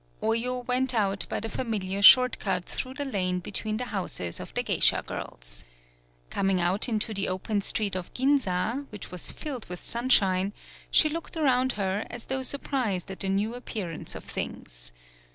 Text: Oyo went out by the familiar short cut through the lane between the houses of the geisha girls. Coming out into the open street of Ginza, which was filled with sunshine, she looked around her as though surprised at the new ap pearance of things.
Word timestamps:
Oyo 0.23 0.65
went 0.65 0.95
out 0.95 1.27
by 1.29 1.39
the 1.39 1.47
familiar 1.47 2.01
short 2.01 2.39
cut 2.39 2.65
through 2.65 2.95
the 2.95 3.05
lane 3.05 3.37
between 3.37 3.77
the 3.77 3.85
houses 3.93 4.39
of 4.39 4.51
the 4.55 4.63
geisha 4.63 5.03
girls. 5.05 5.63
Coming 6.31 6.59
out 6.59 6.89
into 6.89 7.13
the 7.13 7.27
open 7.27 7.61
street 7.61 7.95
of 7.95 8.11
Ginza, 8.11 8.87
which 8.89 9.11
was 9.11 9.31
filled 9.31 9.69
with 9.69 9.83
sunshine, 9.83 10.53
she 10.89 11.07
looked 11.07 11.37
around 11.37 11.73
her 11.73 12.07
as 12.09 12.25
though 12.25 12.41
surprised 12.41 13.11
at 13.11 13.19
the 13.19 13.29
new 13.29 13.55
ap 13.55 13.65
pearance 13.65 14.15
of 14.15 14.23
things. 14.23 14.91